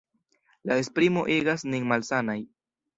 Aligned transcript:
La 0.69 0.79
esprimo 0.85 1.27
igas 1.37 1.69
nin 1.71 1.89
malsanaj. 1.95 2.39